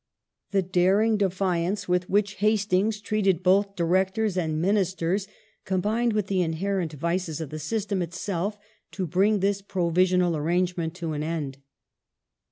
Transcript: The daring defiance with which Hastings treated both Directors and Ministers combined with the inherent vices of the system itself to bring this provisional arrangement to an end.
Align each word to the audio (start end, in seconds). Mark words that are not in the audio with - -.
The 0.49 0.63
daring 0.63 1.17
defiance 1.17 1.87
with 1.87 2.09
which 2.09 2.37
Hastings 2.41 2.99
treated 3.01 3.43
both 3.43 3.75
Directors 3.75 4.35
and 4.35 4.59
Ministers 4.59 5.27
combined 5.63 6.13
with 6.13 6.25
the 6.25 6.41
inherent 6.41 6.93
vices 6.93 7.39
of 7.39 7.51
the 7.51 7.59
system 7.59 8.01
itself 8.01 8.57
to 8.93 9.05
bring 9.05 9.41
this 9.41 9.61
provisional 9.61 10.35
arrangement 10.35 10.95
to 10.95 11.13
an 11.13 11.21
end. 11.21 11.59